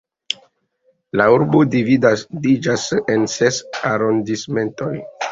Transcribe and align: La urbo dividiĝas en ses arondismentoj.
La 1.19 1.25
urbo 1.33 1.59
dividiĝas 1.75 2.85
en 3.15 3.27
ses 3.33 3.59
arondismentoj. 3.91 4.89